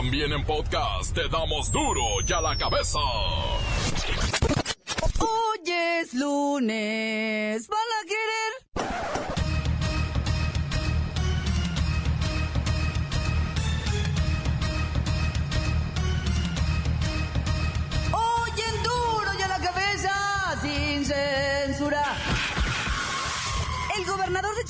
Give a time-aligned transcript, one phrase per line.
[0.00, 2.98] También en podcast te damos duro y a la cabeza.
[5.18, 7.68] Hoy es lunes.
[7.68, 7.80] ¿Van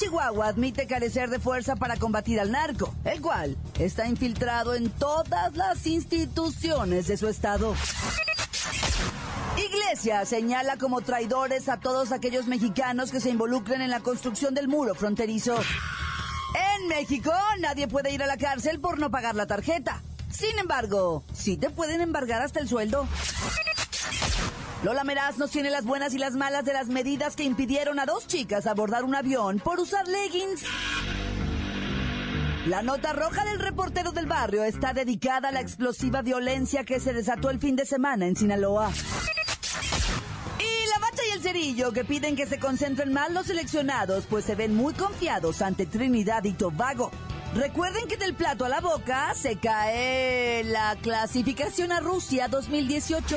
[0.00, 5.54] Chihuahua admite carecer de fuerza para combatir al narco, el cual está infiltrado en todas
[5.54, 7.74] las instituciones de su estado.
[9.58, 14.68] Iglesia señala como traidores a todos aquellos mexicanos que se involucren en la construcción del
[14.68, 15.60] muro fronterizo.
[16.78, 20.00] En México nadie puede ir a la cárcel por no pagar la tarjeta.
[20.30, 23.06] Sin embargo, sí te pueden embargar hasta el sueldo.
[24.82, 28.06] Lola Meraz nos tiene las buenas y las malas de las medidas que impidieron a
[28.06, 30.64] dos chicas abordar un avión por usar leggings.
[32.66, 37.12] La nota roja del reportero del barrio está dedicada a la explosiva violencia que se
[37.12, 38.90] desató el fin de semana en Sinaloa.
[40.58, 44.46] Y la bacha y el cerillo que piden que se concentren más los seleccionados, pues
[44.46, 47.10] se ven muy confiados ante Trinidad y Tobago.
[47.54, 53.36] Recuerden que del plato a la boca se cae la clasificación a Rusia 2018.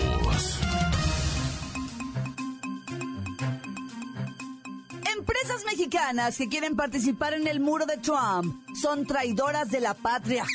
[5.65, 10.45] Mexicanas que quieren participar en el muro de Trump son traidoras de la patria.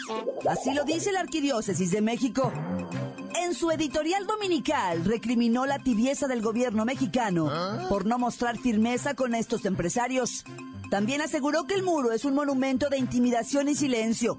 [0.49, 2.53] Así lo dice la Arquidiócesis de México.
[3.37, 7.51] En su editorial dominical recriminó la tibieza del gobierno mexicano
[7.89, 10.45] por no mostrar firmeza con estos empresarios.
[10.91, 14.39] También aseguró que el muro es un monumento de intimidación y silencio,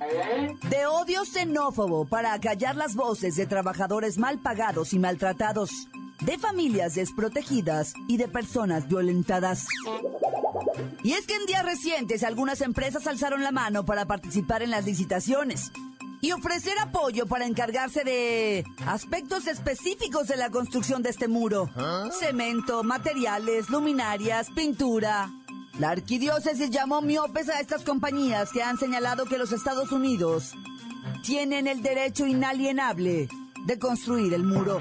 [0.70, 5.88] de odio xenófobo para acallar las voces de trabajadores mal pagados y maltratados,
[6.22, 9.68] de familias desprotegidas y de personas violentadas.
[11.04, 14.86] Y es que en días recientes algunas empresas alzaron la mano para participar en las
[14.86, 15.72] licitaciones
[16.22, 21.70] y ofrecer apoyo para encargarse de aspectos específicos de la construcción de este muro.
[22.20, 25.32] Cemento, materiales, luminarias, pintura.
[25.80, 30.54] La arquidiócesis llamó miopes a estas compañías que han señalado que los Estados Unidos
[31.24, 33.30] tienen el derecho inalienable
[33.66, 34.80] de construir el muro.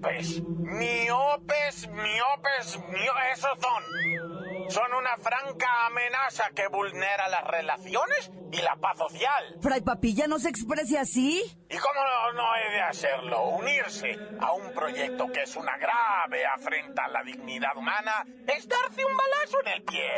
[0.00, 4.70] Miopes, miopes, miopes, mio esos son.
[4.70, 9.58] Son una franca amenaza que vulnera las relaciones y la paz social.
[9.60, 11.42] Fray Papilla no se exprese así.
[11.68, 13.48] ¿Y cómo no, no he de hacerlo?
[13.48, 19.04] Unirse a un proyecto que es una grave afrenta a la dignidad humana es darse
[19.04, 20.10] un balazo en el pie.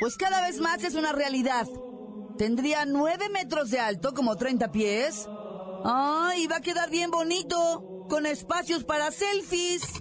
[0.00, 1.66] Pues cada vez más es una realidad.
[2.36, 5.28] Tendría nueve metros de alto, como 30 pies.
[5.84, 9.98] Ah, y va a quedar bien bonito, con espacios para selfies.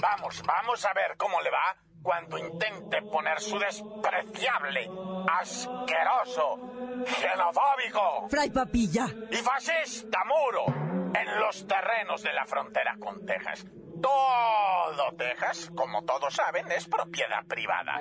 [0.00, 4.88] Vamos, vamos a ver cómo le va cuando intente poner su despreciable,
[5.28, 9.06] asqueroso, xenofóbico Fray Papilla.
[9.30, 10.66] y fascista muro
[11.12, 13.66] en los terrenos de la frontera con Texas.
[14.00, 18.00] Todo Texas, como todos saben, es propiedad privada.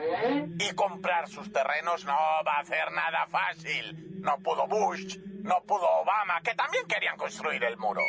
[0.59, 4.22] Y comprar sus terrenos no va a ser nada fácil.
[4.22, 8.02] No pudo Bush, no pudo Obama, que también querían construir el muro.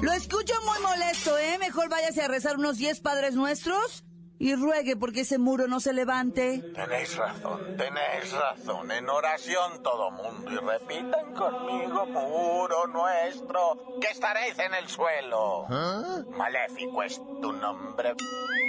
[0.00, 1.56] Lo escucho muy molesto, ¿eh?
[1.58, 4.04] Mejor váyase a rezar unos 10 padres nuestros
[4.38, 6.62] y ruegue porque ese muro no se levante.
[6.74, 8.90] Tenéis razón, tenéis razón.
[8.90, 15.66] En oración todo mundo y repitan conmigo, muro nuestro, que estaréis en el suelo.
[16.36, 18.14] Maléfico es tu nombre.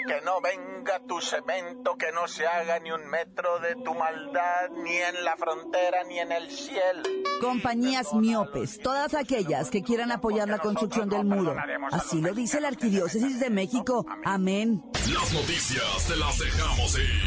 [0.08, 4.70] Que no venga tu cemento, que no se haga ni un metro de tu maldad,
[4.84, 7.04] ni en la frontera, ni en el cielo.
[7.42, 11.56] Compañías miopes, todas aquellas que quieran apoyar la construcción del muro.
[11.92, 14.06] Así lo dice la Arquidiócesis de México.
[14.24, 14.84] Amén.
[15.12, 17.24] Las noticias te las dejamos ir.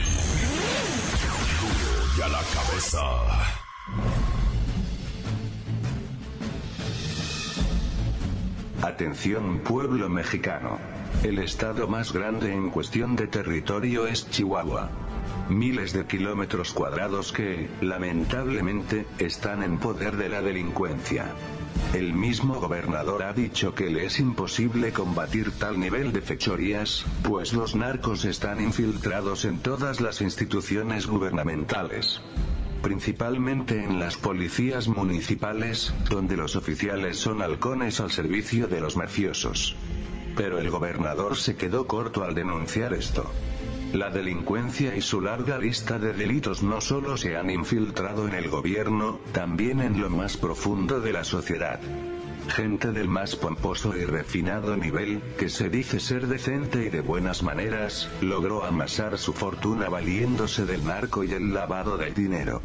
[2.17, 3.58] Y a la cabeza.
[8.82, 10.98] Atención pueblo mexicano.
[11.22, 14.88] El estado más grande en cuestión de territorio es Chihuahua.
[15.49, 21.32] Miles de kilómetros cuadrados que, lamentablemente, están en poder de la delincuencia.
[21.93, 27.52] El mismo gobernador ha dicho que le es imposible combatir tal nivel de fechorías, pues
[27.52, 32.20] los narcos están infiltrados en todas las instituciones gubernamentales
[32.82, 39.76] principalmente en las policías municipales, donde los oficiales son halcones al servicio de los mafiosos.
[40.38, 43.29] Pero el gobernador se quedó corto al denunciar esto.
[43.93, 48.49] La delincuencia y su larga lista de delitos no solo se han infiltrado en el
[48.49, 51.81] gobierno, también en lo más profundo de la sociedad.
[52.50, 57.43] Gente del más pomposo y refinado nivel, que se dice ser decente y de buenas
[57.43, 62.62] maneras, logró amasar su fortuna valiéndose del narco y el lavado de dinero.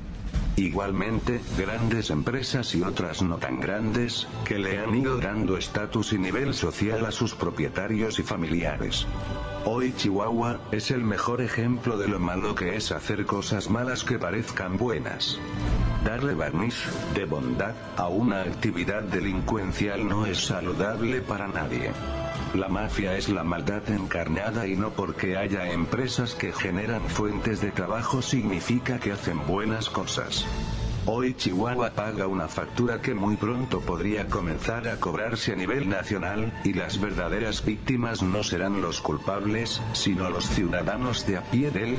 [0.56, 6.20] Igualmente, grandes empresas y otras no tan grandes, que le han ido dando estatus y
[6.20, 9.08] nivel social a sus propietarios y familiares.
[9.66, 14.20] Hoy Chihuahua, es el mejor ejemplo de lo malo que es hacer cosas malas que
[14.20, 15.40] parezcan buenas.
[16.06, 16.76] Darle barniz,
[17.16, 21.92] de bondad, a una actividad delincuencial no es saludable para nadie.
[22.54, 27.72] La mafia es la maldad encarnada y no porque haya empresas que generan fuentes de
[27.72, 30.46] trabajo significa que hacen buenas cosas.
[31.08, 36.54] Hoy Chihuahua paga una factura que muy pronto podría comenzar a cobrarse a nivel nacional,
[36.64, 41.98] y las verdaderas víctimas no serán los culpables, sino los ciudadanos de a pie del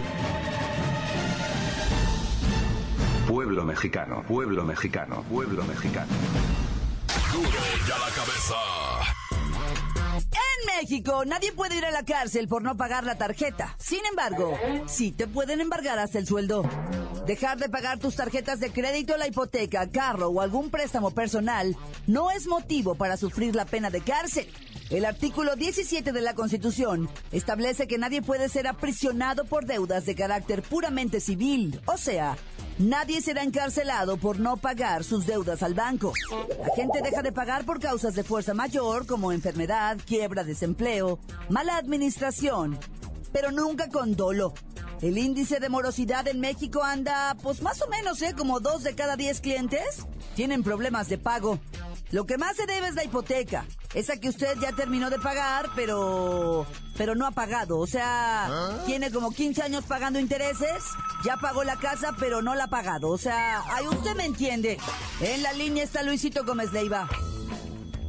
[3.27, 6.13] pueblo mexicano, pueblo mexicano, pueblo mexicano.
[7.33, 7.51] Duro
[7.89, 8.94] ya la cabeza.
[10.81, 13.77] México, nadie puede ir a la cárcel por no pagar la tarjeta.
[13.79, 16.69] Sin embargo, sí te pueden embargar hasta el sueldo.
[17.27, 21.77] Dejar de pagar tus tarjetas de crédito, la hipoteca, carro o algún préstamo personal
[22.07, 24.49] no es motivo para sufrir la pena de cárcel.
[24.91, 30.15] El artículo 17 de la Constitución establece que nadie puede ser aprisionado por deudas de
[30.15, 32.37] carácter puramente civil, o sea,
[32.79, 36.13] Nadie será encarcelado por no pagar sus deudas al banco.
[36.59, 41.77] La gente deja de pagar por causas de fuerza mayor como enfermedad, quiebra, desempleo, mala
[41.77, 42.77] administración,
[43.33, 44.55] pero nunca con dolo.
[45.01, 48.35] El índice de morosidad en México anda, pues más o menos, ¿eh?
[48.37, 51.61] Como dos de cada diez clientes tienen problemas de pago.
[52.15, 53.67] Lo que más se debe es la hipoteca.
[53.93, 56.65] Esa que usted ya terminó de pagar, pero
[56.97, 57.81] pero no ha pagado.
[57.81, 58.83] O sea, ¿Ah?
[58.87, 60.85] tiene como 15 años pagando intereses,
[61.25, 63.11] ya pagó la casa, pero no la ha pagado.
[63.11, 64.79] O sea, ahí usted me entiende.
[65.23, 67.09] En la línea está Luisito Gómez Leiva.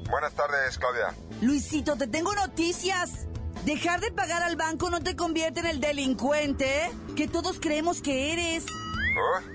[0.07, 1.15] Buenas tardes, Claudia.
[1.41, 3.25] Luisito, te tengo noticias.
[3.65, 8.33] Dejar de pagar al banco no te convierte en el delincuente que todos creemos que
[8.33, 8.67] eres.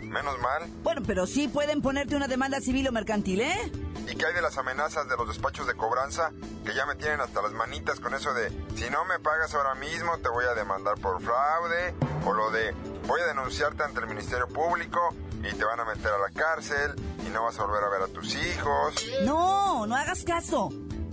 [0.02, 0.68] menos mal.
[0.82, 3.70] Bueno, pero sí pueden ponerte una demanda civil o mercantil, ¿eh?
[4.10, 6.32] ¿Y qué hay de las amenazas de los despachos de cobranza
[6.64, 9.76] que ya me tienen hasta las manitas con eso de si no me pagas ahora
[9.76, 11.94] mismo te voy a demandar por fraude?
[12.26, 12.72] O lo de
[13.06, 15.14] voy a denunciarte ante el Ministerio Público
[15.44, 18.02] y te van a meter a la cárcel y no vas a volver a ver
[18.02, 18.94] a tus hijos.
[19.24, 20.70] No, no hagas caso.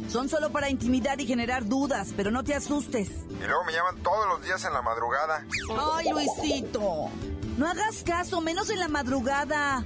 [0.10, 3.10] Son solo para intimidar y generar dudas, pero no te asustes.
[3.30, 5.46] Y luego me llaman todos los días en la madrugada.
[5.94, 7.12] Ay, Luisito.
[7.58, 9.86] No hagas caso, menos en la madrugada.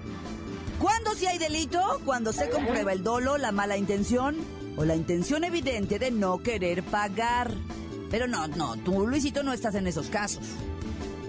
[0.82, 2.02] ¿Cuándo si hay delito?
[2.06, 4.36] Cuando se comprueba el dolo, la mala intención
[4.76, 7.52] o la intención evidente de no querer pagar.
[8.10, 10.44] Pero no, no, tú, Luisito, no estás en esos casos.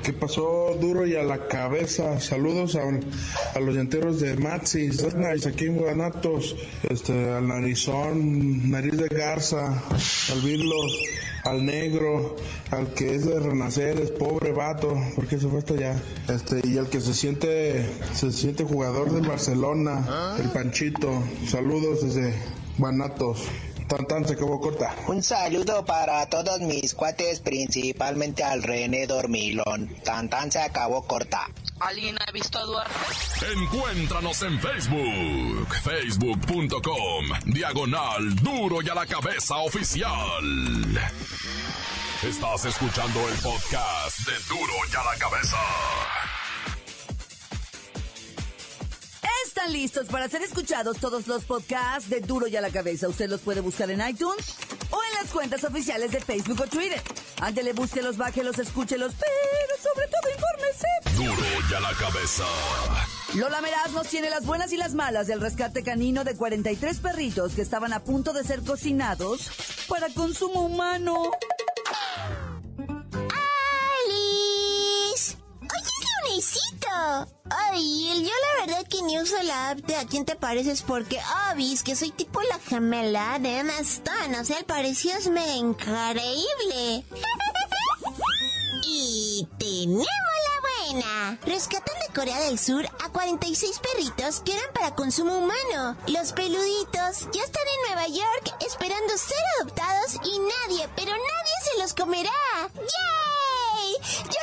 [0.04, 2.20] ¿Qué pasó duro y a la cabeza?
[2.20, 2.82] Saludos a,
[3.56, 5.02] a los llanteros de Matsis,
[5.48, 6.58] aquí en Guanatos,
[6.90, 9.82] este, al narizón, nariz de garza,
[10.30, 11.00] al Virlos,
[11.46, 12.36] al negro,
[12.72, 15.96] al que es de renacer, es pobre vato, porque se fue hasta allá.
[16.28, 21.24] Este, y al que se siente, se siente jugador del Barcelona, el Panchito.
[21.48, 22.34] Saludos desde
[22.78, 23.48] Guanatos.
[23.88, 24.96] Tan tan se acabó corta.
[25.08, 29.90] Un saludo para todos mis cuates, principalmente al René Dormilón.
[30.04, 31.50] Tan tan se acabó corta.
[31.80, 32.94] ¿Alguien ha visto a Duarte?
[33.54, 40.44] Encuéntranos en Facebook, facebook.com, diagonal duro y a la cabeza oficial.
[42.24, 45.58] Estás escuchando el podcast de duro y a la cabeza.
[49.64, 53.08] ¿Están listos para ser escuchados todos los podcasts de Duro y a la cabeza?
[53.08, 54.58] Usted los puede buscar en iTunes
[54.92, 57.02] o en las cuentas oficiales de Facebook o Twitter.
[57.40, 60.88] Ándele, búsquelos, bájelos, escúchelos, pero sobre todo infórmese.
[61.16, 62.44] Duro y a la cabeza.
[63.36, 67.54] Lola Meraz nos tiene las buenas y las malas del rescate canino de 43 perritos
[67.54, 69.50] que estaban a punto de ser cocinados
[69.88, 71.32] para consumo humano.
[77.50, 81.20] Ay, yo la verdad que ni uso la app de a quién te pareces porque,
[81.52, 84.40] obis, que soy tipo la gemela de Emma Stone.
[84.40, 87.04] O sea, el parecido es increíble.
[88.86, 91.40] y tenemos la buena.
[91.46, 95.98] Rescatan de Corea del Sur a 46 perritos que eran para consumo humano.
[96.08, 101.82] Los peluditos ya están en Nueva York esperando ser adoptados y nadie, pero nadie se
[101.82, 102.32] los comerá.
[102.76, 103.96] ¡Yay!
[104.26, 104.40] ¡Yo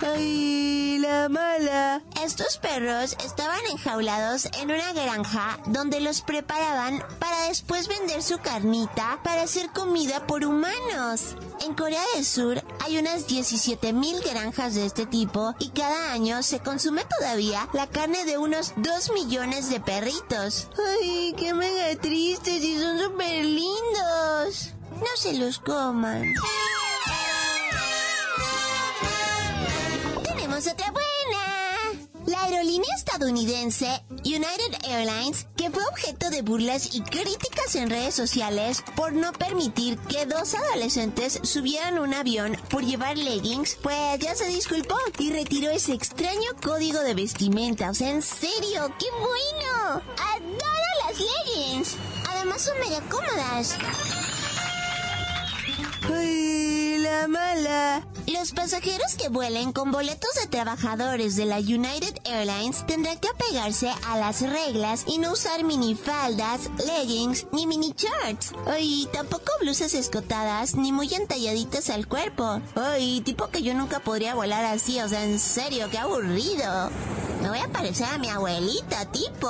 [0.00, 2.02] ¡Ay, la mala!
[2.22, 9.18] Estos perros estaban enjaulados en una granja donde los preparaban para después vender su carnita
[9.24, 11.36] para hacer comida por humanos.
[11.66, 16.60] En Corea del Sur hay unas 17.000 granjas de este tipo y cada año se
[16.60, 20.68] consume todavía la carne de unos 2 millones de perritos.
[21.00, 24.74] ¡Ay, qué mega tristes y son súper lindos!
[24.92, 26.34] No se los coman.
[30.58, 32.10] Tenemos otra buena.
[32.26, 38.82] La aerolínea estadounidense United Airlines, que fue objeto de burlas y críticas en redes sociales
[38.96, 44.46] por no permitir que dos adolescentes subieran un avión por llevar leggings, pues ya se
[44.46, 47.90] disculpó y retiró ese extraño código de vestimenta.
[47.90, 50.02] O sea, en serio, qué bueno.
[50.34, 51.96] Adoro las leggings.
[52.30, 53.76] Además son mega cómodas.
[56.12, 56.57] ¡Ay,
[57.20, 58.06] la mala!
[58.26, 63.90] Los pasajeros que vuelen con boletos de trabajadores de la United Airlines tendrán que apegarse
[64.06, 68.52] a las reglas y no usar minifaldas, leggings ni mini shorts.
[68.66, 72.60] Ay, tampoco blusas escotadas ni muy entalladitas al cuerpo.
[72.76, 76.90] Ay, tipo que yo nunca podría volar así, o sea, en serio, qué aburrido.
[77.42, 79.48] Me voy a parecer a mi abuelita, tipo.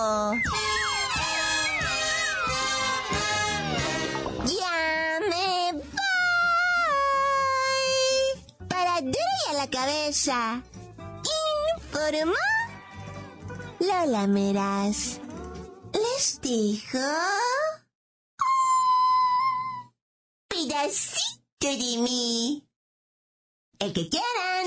[9.58, 10.62] La cabeza.
[11.76, 12.32] Informó
[13.80, 15.20] Lola Meras.
[15.92, 16.98] Les dijo...
[20.46, 22.64] Pedacito de mí.
[23.80, 24.66] El que quieran.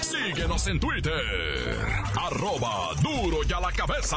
[0.00, 1.86] Síguenos en Twitter.
[2.18, 4.16] Arroba duro y a la cabeza.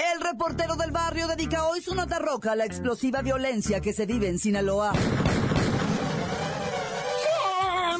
[0.00, 4.06] El reportero del barrio dedica hoy su nota roja a la explosiva violencia que se
[4.06, 4.94] vive en Sinaloa.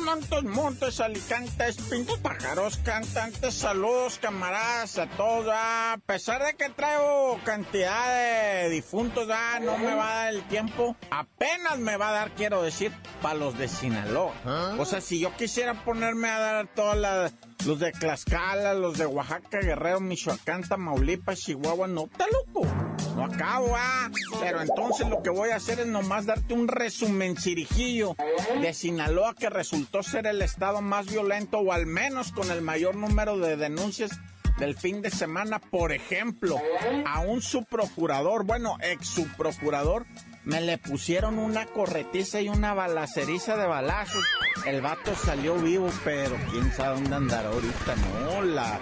[0.02, 5.46] Montes, montes, alicantes, pintos pájaros, cantantes, saludos, camaradas, a todos.
[5.54, 5.92] ah.
[5.92, 10.42] A pesar de que traigo cantidad de difuntos, ah, no me va a dar el
[10.48, 10.96] tiempo.
[11.10, 12.92] Apenas me va a dar, quiero decir,
[13.22, 14.32] para los de Sinaloa.
[14.78, 17.34] O sea, si yo quisiera ponerme a dar todas las...
[17.66, 22.66] Los de Tlaxcala, los de Oaxaca, Guerrero, Michoacán, Tamaulipas, Chihuahua, no, está loco.
[23.16, 24.10] No acabo, ah.
[24.40, 28.16] Pero entonces lo que voy a hacer es nomás darte un resumen cirijillo
[28.62, 32.96] de Sinaloa que resultó ser el estado más violento o al menos con el mayor
[32.96, 34.12] número de denuncias
[34.58, 35.58] del fin de semana.
[35.58, 36.56] Por ejemplo,
[37.04, 40.06] a un subprocurador, bueno, ex subprocurador,
[40.50, 44.24] me le pusieron una corretiza y una balaceriza de balazos.
[44.66, 47.94] El vato salió vivo, pero quién sabe dónde andará ahorita.
[48.24, 48.80] No, la,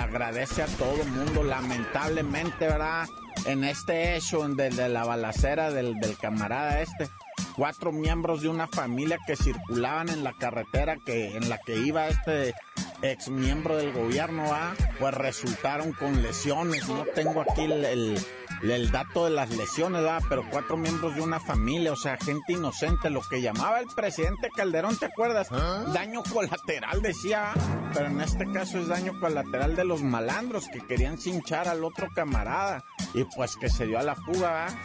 [0.00, 3.08] agradece a todo el mundo, lamentablemente, ¿verdad?
[3.46, 7.08] En este hecho de, de la balacera del, camarada este
[7.56, 12.06] cuatro miembros de una familia que circulaban en la carretera que, en la que iba
[12.06, 12.54] este
[13.02, 14.74] ex miembro del gobierno, ¿ah?
[15.00, 16.88] pues resultaron con lesiones.
[16.88, 18.18] No tengo aquí el,
[18.62, 20.20] el dato de las lesiones, ¿ah?
[20.28, 24.50] pero cuatro miembros de una familia, o sea, gente inocente, lo que llamaba el presidente
[24.54, 25.48] Calderón, ¿te acuerdas?
[25.92, 27.90] Daño colateral, decía, ¿ah?
[27.94, 32.08] pero en este caso es daño colateral de los malandros que querían cinchar al otro
[32.14, 32.84] camarada
[33.14, 34.78] y pues que se dio a la fuga, ¿ah?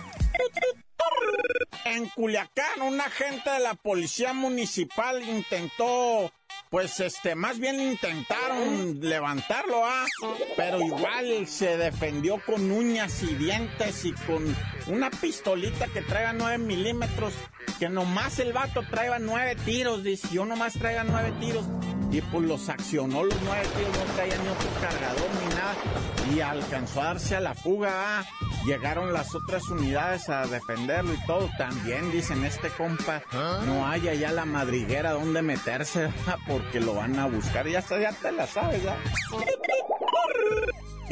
[1.85, 6.31] En Culiacán, un agente de la policía municipal intentó,
[6.73, 10.07] pues este, más bien intentaron levantarlo, ¿ah?
[10.57, 14.43] Pero igual se defendió con uñas y dientes y con
[14.87, 17.35] una pistolita que traiga 9 milímetros,
[17.79, 21.65] que nomás el vato traiga nueve tiros, dice, yo nomás traiga nueve tiros.
[22.11, 25.75] Y pues los accionó los nueve tiros, no traía ni otro cargador ni nada.
[26.35, 28.25] Y alcanzó a darse a la fuga, ¿ah?
[28.65, 31.49] Llegaron las otras unidades a defenderlo y todo.
[31.57, 33.23] También dicen, este compa,
[33.65, 36.09] no hay allá la madriguera donde meterse,
[36.47, 37.67] porque lo van a buscar.
[37.67, 38.95] Ya, ya te la sabes, ¿ya?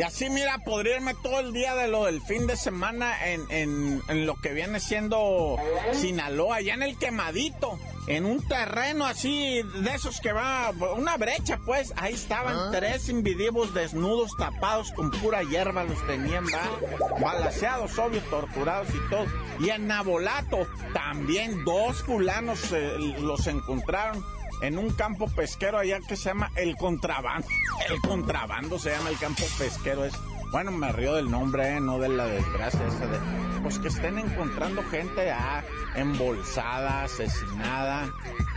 [0.01, 3.41] Y así, mira, podría irme todo el día de lo del fin de semana en,
[3.51, 5.58] en, en lo que viene siendo
[5.93, 7.77] Sinaloa, allá en el quemadito
[8.08, 13.75] en un terreno así de esos que va, una brecha pues, ahí estaban tres individuos
[13.75, 19.25] desnudos, tapados con pura hierba, los tenían, va, balaseados, obvio, torturados y todo.
[19.60, 22.72] Y en Nabolato también dos fulanos
[23.20, 24.25] los encontraron
[24.62, 27.48] en un campo pesquero allá que se llama El Contrabando.
[27.89, 30.13] El Contrabando se llama el campo pesquero, es...
[30.51, 31.80] Bueno, me río del nombre, ¿eh?
[31.80, 33.20] no de la desgracia esa de...
[33.62, 35.63] Pues que estén encontrando gente ah,
[35.96, 38.12] embolsada, asesinada,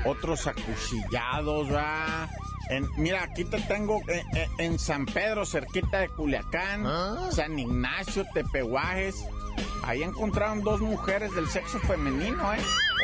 [0.04, 2.28] otros acuchillados, ¿va?
[2.70, 8.24] En, mira, aquí te tengo eh, eh, en San Pedro, cerquita de Culiacán, San Ignacio,
[8.32, 9.24] Tepehuajes.
[9.82, 12.58] Ahí encontraron dos mujeres del sexo femenino, ¿eh?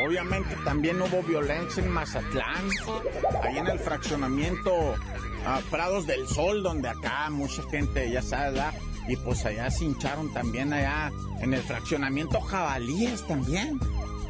[0.05, 2.69] Obviamente también hubo violencia en Mazatlán,
[3.43, 4.95] ahí en el fraccionamiento
[5.69, 8.61] Prados del Sol, donde acá mucha gente, ya sabe.
[9.07, 13.79] Y pues allá se hincharon también allá en el fraccionamiento jabalíes también.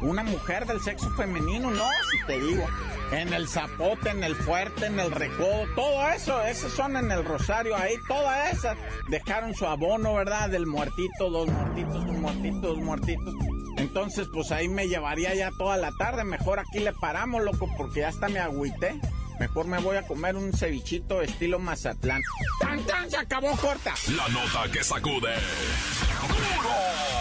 [0.00, 2.66] Una mujer del sexo femenino, no, si te digo.
[3.12, 7.24] En el zapote, en el fuerte, en el recodo, todo eso, esos son en el
[7.24, 8.76] rosario, ahí todas esas
[9.08, 10.48] dejaron su abono, ¿verdad?
[10.48, 13.34] Del muertito, dos muertitos, un muertito, dos muertitos.
[13.76, 16.24] Entonces, pues ahí me llevaría ya toda la tarde.
[16.24, 18.98] Mejor aquí le paramos, loco, porque ya hasta me agüité.
[19.40, 22.22] Mejor me voy a comer un cevichito estilo Mazatlán.
[22.60, 23.10] ¡Tan, tan!
[23.10, 23.92] Se acabó corta.
[24.16, 25.34] La nota que sacude.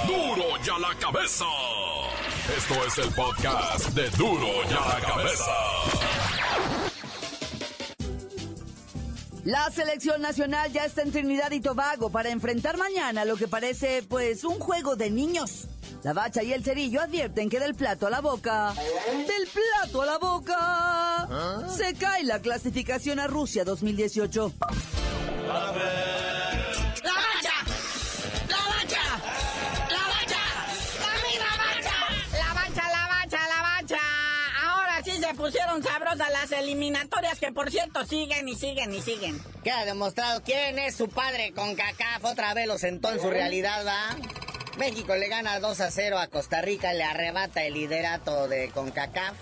[0.08, 0.36] ¡Duro!
[0.36, 1.46] ¡Duro ya la cabeza!
[2.50, 5.52] Esto es el podcast de Duro ya la cabeza.
[9.46, 14.04] La selección nacional ya está en Trinidad y Tobago para enfrentar mañana lo que parece,
[14.10, 15.68] pues, un juego de niños.
[16.04, 20.06] La bacha y el cerillo advierten que del plato a la boca, del plato a
[20.08, 24.52] la boca, se cae la clasificación a Rusia 2018.
[25.48, 25.72] ¡La
[36.18, 39.40] sabrosas las eliminatorias que por cierto siguen y siguen y siguen.
[39.64, 42.26] Queda demostrado quién es su padre con CACAF.
[42.26, 44.18] Otra vez lo sentó en su realidad, ¿va?
[44.78, 49.36] México le gana 2 a 0 a Costa Rica, le arrebata el liderato de CONCACAF.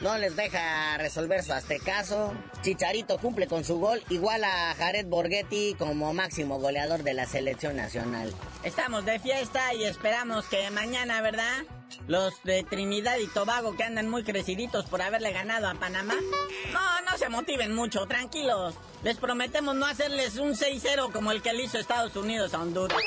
[0.00, 2.34] No les deja resolver su aztecaso.
[2.62, 7.76] Chicharito cumple con su gol, igual a Jared Borghetti como máximo goleador de la selección
[7.76, 8.34] nacional.
[8.64, 11.64] Estamos de fiesta y esperamos que mañana, ¿verdad?
[12.06, 16.14] Los de Trinidad y Tobago que andan muy creciditos por haberle ganado a Panamá.
[16.72, 18.74] No, no se motiven mucho, tranquilos.
[19.02, 22.98] Les prometemos no hacerles un 6-0 como el que le hizo Estados Unidos a Honduras.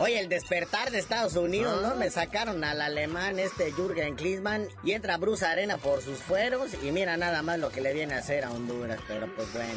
[0.00, 1.94] Oye, el despertar de Estados Unidos, ¿no?
[1.94, 6.90] Me sacaron al alemán este Jürgen Klinsmann y entra Bruce Arena por sus fueros y
[6.90, 9.74] mira nada más lo que le viene a hacer a Honduras, pero pues bueno.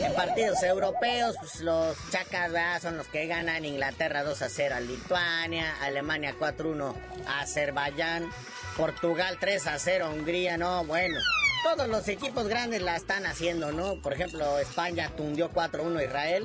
[0.00, 2.80] En partidos europeos, pues los chacas ¿verdad?
[2.82, 6.94] son los que ganan Inglaterra 2 a 0 a Lituania, Alemania 4-1
[7.26, 8.30] a Azerbaiyán,
[8.76, 11.18] Portugal 3 a 0 a Hungría, no, bueno.
[11.64, 13.96] Todos los equipos grandes la están haciendo, ¿no?
[14.02, 16.44] Por ejemplo, España tundió 4-1 a Israel,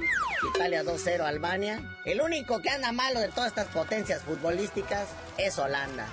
[0.55, 1.83] Italia 2-0 a Albania.
[2.05, 6.07] El único que anda malo de todas estas potencias futbolísticas es Holanda.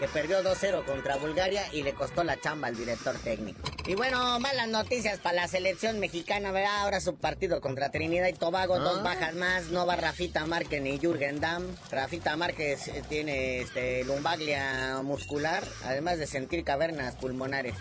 [0.00, 3.60] que perdió 2-0 contra Bulgaria y le costó la chamba al director técnico.
[3.84, 6.82] Y bueno, malas noticias para la selección mexicana, ¿verdad?
[6.82, 10.98] Ahora su partido contra Trinidad y Tobago, dos bajas más, no va Rafita Márquez ni
[10.98, 11.64] Jürgen Damm.
[11.90, 17.74] Rafita Márquez eh, tiene este, lumbaglia muscular, además de sentir cavernas pulmonares.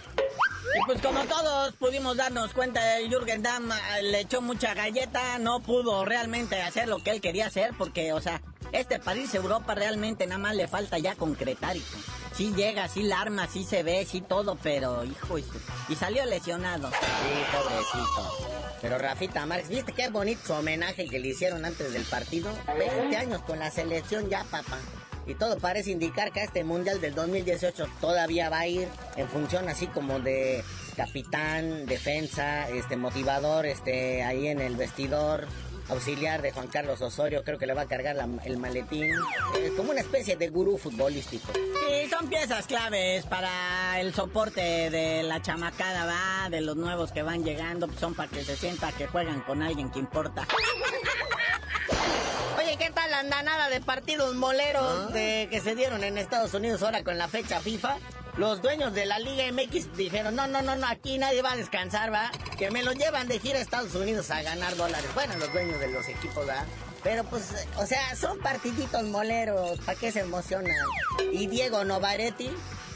[0.76, 5.62] Y pues como todos pudimos darnos cuenta, Jürgen Damm eh, le echó mucha galleta, no
[5.62, 10.28] pudo realmente hacer lo que él quería hacer, porque, o sea, este París Europa realmente
[10.28, 11.98] nada más le falta ya concretar, hijo.
[12.34, 16.90] Sí llega, sí la arma, sí se ve, sí todo, pero, hijo, y salió lesionado.
[16.92, 18.58] Sí, pobrecito.
[18.82, 22.52] Pero Rafita Marx, ¿viste qué bonito homenaje que le hicieron antes del partido?
[22.78, 24.78] 20 años con la selección ya, papá.
[25.28, 28.88] Y todo parece indicar que este Mundial del 2018 todavía va a ir
[29.18, 30.64] en función así como de
[30.96, 35.48] capitán, defensa, este motivador, este ahí en el vestidor,
[35.90, 39.92] auxiliar de Juan Carlos Osorio, creo que le va a cargar el maletín, eh, como
[39.92, 41.52] una especie de gurú futbolístico.
[41.54, 47.22] Sí, son piezas claves para el soporte de la chamacada, va, de los nuevos que
[47.22, 50.48] van llegando, son para que se sienta que juegan con alguien que importa.
[53.18, 55.12] ¿Qué tal la andanada de partidos moleros ah.
[55.14, 57.98] de, que se dieron en Estados Unidos ahora con la fecha FIFA?
[58.38, 61.56] Los dueños de la Liga MX dijeron, no, no, no, no, aquí nadie va a
[61.56, 62.32] descansar, va.
[62.58, 65.10] Que me lo llevan de gira a Estados Unidos a ganar dólares.
[65.16, 66.64] Bueno, los dueños de los equipos, va.
[67.04, 70.76] Pero pues, o sea, son partiditos moleros, ¿para qué se emocionan?
[71.32, 72.52] Y Diego Novaretti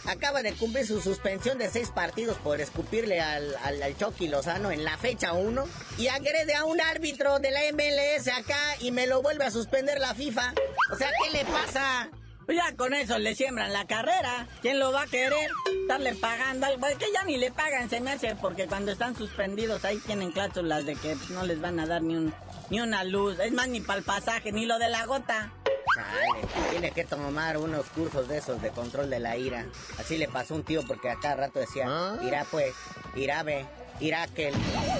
[0.05, 4.83] acaba de cumplir su suspensión de seis partidos por escupirle al, al, Chucky Lozano en
[4.83, 5.65] la fecha 1
[5.97, 9.99] y agrede a un árbitro de la MLS acá y me lo vuelve a suspender
[9.99, 10.53] la FIFA.
[10.91, 12.09] O sea, ¿qué le pasa?
[12.47, 14.47] Ya con eso le siembran la carrera.
[14.61, 15.49] ¿Quién lo va a querer?
[15.81, 16.87] Estarle pagando algo.
[16.87, 20.31] Es que ya ni le pagan, se me hace, porque cuando están suspendidos ahí tienen
[20.31, 22.33] cláusulas de que no les van a dar ni, un,
[22.69, 23.39] ni una luz.
[23.39, 25.53] Es más, ni para el pasaje, ni lo de la gota.
[25.95, 29.65] Chale, tiene que tomar unos cursos de esos de control de la ira.
[29.97, 32.17] Así le pasó a un tío porque a cada rato decía, ¿Ah?
[32.23, 32.73] irá pues,
[33.15, 33.65] irá ve,
[33.99, 34.51] irá que...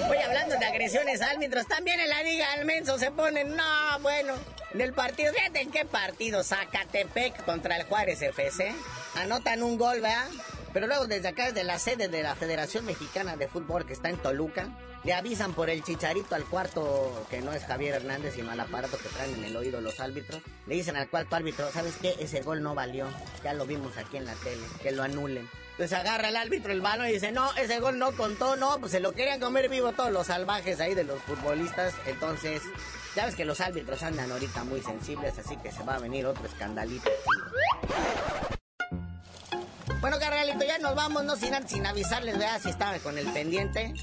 [0.06, 4.34] Voy hablando de agresiones árbitros, también en la liga al menso se ponen, no, bueno,
[4.74, 8.74] en el partido, fíjate en qué partido, Zacatepec contra el Juárez FC,
[9.16, 10.28] anotan un gol, ¿verdad?
[10.72, 14.08] Pero luego desde acá, desde la sede de la Federación Mexicana de Fútbol que está
[14.08, 14.68] en Toluca,
[15.04, 18.98] le avisan por el chicharito al cuarto, que no es Javier Hernández, sino al aparato
[18.98, 20.40] que traen en el oído los árbitros.
[20.66, 22.14] Le dicen al cuarto árbitro, ¿sabes qué?
[22.20, 23.06] Ese gol no valió.
[23.42, 25.48] Ya lo vimos aquí en la tele, que lo anulen.
[25.72, 28.92] Entonces agarra el árbitro el balón y dice, no, ese gol no contó, no, pues
[28.92, 31.94] se lo querían comer vivo todos los salvajes ahí de los futbolistas.
[32.06, 32.62] Entonces,
[33.16, 36.26] ya ves que los árbitros andan ahorita muy sensibles, así que se va a venir
[36.26, 37.10] otro escandalito.
[40.02, 43.94] Bueno, carnalito, ya nos vamos, no sin, sin avisarles, vea si estaba con el pendiente,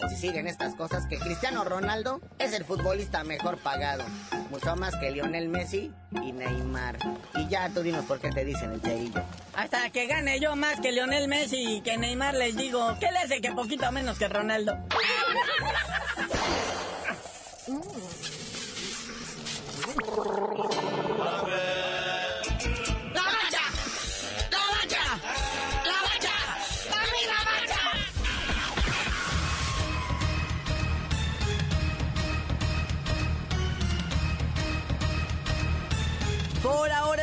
[0.00, 4.04] o si siguen estas cosas, que Cristiano Ronaldo es el futbolista mejor pagado.
[4.50, 5.92] Mucho más que Lionel Messi
[6.22, 6.98] y Neymar.
[7.34, 9.20] Y ya tú dinos por qué te dicen el cheillo.
[9.56, 13.18] Hasta que gane yo más que Lionel Messi y que Neymar les digo, ¿qué le
[13.18, 14.78] hace que poquito menos que Ronaldo?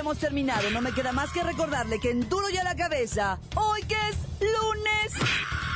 [0.05, 0.69] hemos terminado.
[0.69, 3.95] No me queda más que recordarle que en duro y a la cabeza, hoy que
[3.95, 5.13] es lunes,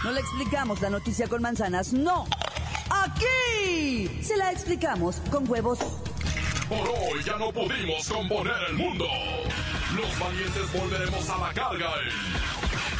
[0.03, 2.27] no le explicamos la noticia con manzanas, no.
[2.91, 5.79] Aquí se la explicamos con huevos.
[6.69, 9.07] Por hoy ya no pudimos componer el mundo.
[9.95, 11.89] Los valientes volveremos a la carga.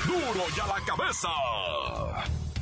[0.08, 1.30] Duro y a la cabeza.